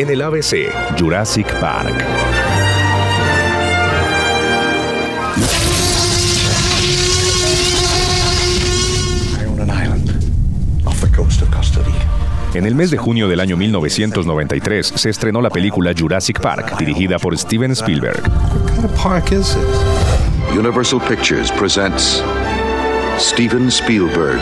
[0.00, 1.92] En el ABC, Jurassic Park.
[12.54, 17.18] En el mes de junio del año 1993 se estrenó la película Jurassic Park, dirigida
[17.18, 18.22] por Steven Spielberg.
[20.56, 22.24] Universal Pictures presents
[23.20, 24.40] Steven Spielberg.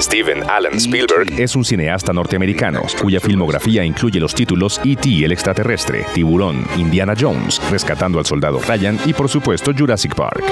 [0.00, 5.24] Steven Allen Spielberg es un cineasta norteamericano cuya filmografía incluye los títulos E.T.
[5.24, 10.44] el extraterrestre, Tiburón, Indiana Jones, Rescatando al soldado Ryan y por supuesto Jurassic Park.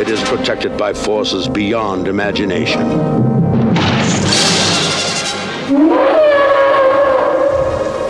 [0.00, 3.35] It is protected by forces beyond imagination.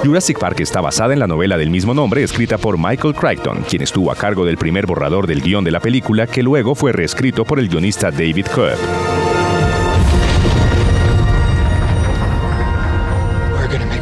[0.06, 3.82] Jurassic Park está basada en la novela del mismo nombre escrita por Michael Crichton, quien
[3.82, 7.44] estuvo a cargo del primer borrador del guion de la película que luego fue reescrito
[7.44, 8.76] por el guionista David Cobb.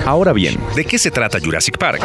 [0.04, 2.02] Ahora bien, ¿de qué se trata Jurassic Park?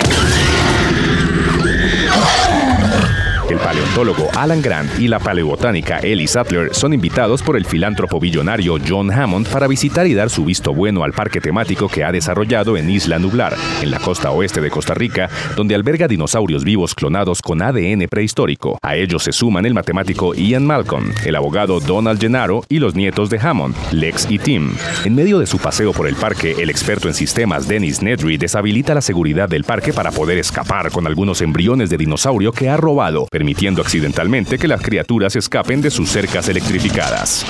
[3.49, 8.77] El paleontólogo Alan Grant y la paleobotánica Ellie Sattler son invitados por el filántropo billonario
[8.87, 12.77] John Hammond para visitar y dar su visto bueno al parque temático que ha desarrollado
[12.77, 17.41] en Isla Nublar, en la costa oeste de Costa Rica, donde alberga dinosaurios vivos clonados
[17.41, 18.77] con ADN prehistórico.
[18.83, 23.31] A ellos se suman el matemático Ian Malcolm, el abogado Donald Gennaro y los nietos
[23.31, 24.75] de Hammond, Lex y Tim.
[25.05, 28.93] En medio de su paseo por el parque, el experto en sistemas Dennis Nedry deshabilita
[28.93, 33.27] la seguridad del parque para poder escapar con algunos embriones de dinosaurio que ha robado,
[33.39, 37.45] permitiendo accidentalmente que las criaturas escapen de sus cercas electrificadas.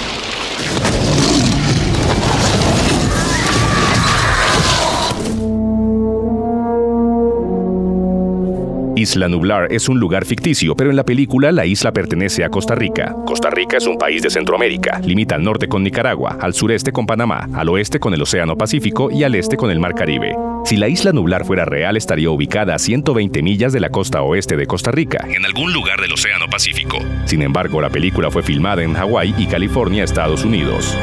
[9.00, 12.76] Isla Nublar es un lugar ficticio, pero en la película la isla pertenece a Costa
[12.76, 13.16] Rica.
[13.26, 15.00] Costa Rica es un país de Centroamérica.
[15.00, 19.10] Limita al norte con Nicaragua, al sureste con Panamá, al oeste con el Océano Pacífico
[19.10, 20.36] y al este con el Mar Caribe.
[20.66, 24.58] Si la isla Nublar fuera real, estaría ubicada a 120 millas de la costa oeste
[24.58, 26.98] de Costa Rica, en algún lugar del Océano Pacífico.
[27.24, 30.94] Sin embargo, la película fue filmada en Hawái y California, Estados Unidos.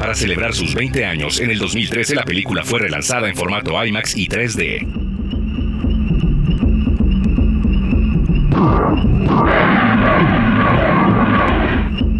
[0.00, 4.16] Para celebrar sus 20 años, en el 2013 la película fue relanzada en formato IMAX
[4.16, 5.05] y 3D.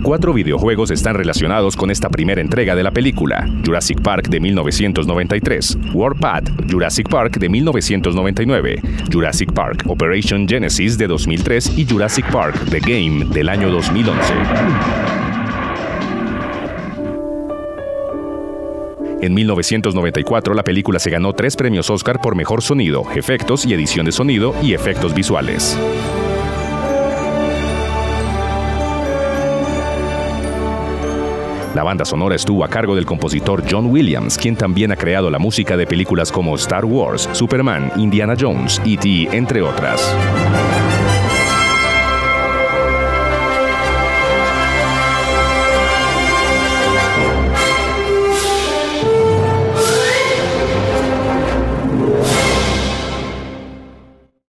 [0.06, 5.78] Cuatro videojuegos están relacionados con esta primera entrega de la película: Jurassic Park de 1993,
[5.92, 12.78] Warpath, Jurassic Park de 1999, Jurassic Park Operation Genesis de 2003 y Jurassic Park The
[12.78, 14.32] Game del año 2011.
[19.22, 24.06] En 1994 la película se ganó tres premios Oscar por mejor sonido, efectos y edición
[24.06, 25.76] de sonido y efectos visuales.
[31.76, 35.38] La banda sonora estuvo a cargo del compositor John Williams, quien también ha creado la
[35.38, 40.00] música de películas como Star Wars, Superman, Indiana Jones, E.T., entre otras.